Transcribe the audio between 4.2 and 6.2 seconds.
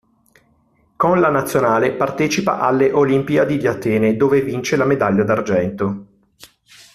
vince la medaglia d'argento.